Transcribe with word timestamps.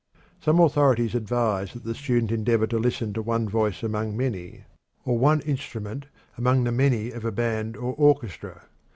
Some 0.39 0.59
authorities 0.59 1.13
advise 1.13 1.73
that 1.73 1.83
the 1.83 1.93
student 1.93 2.31
endeavor 2.31 2.65
to 2.65 2.79
listen 2.79 3.13
to 3.13 3.21
one 3.21 3.47
voice 3.47 3.83
among 3.83 4.17
many, 4.17 4.63
or 5.05 5.15
one 5.19 5.41
instrument 5.41 6.07
among 6.39 6.63
the 6.63 6.71
many 6.71 7.11
of 7.11 7.23
a 7.23 7.31
band 7.31 7.77
or 7.77 7.93
orchestra. 7.93 8.63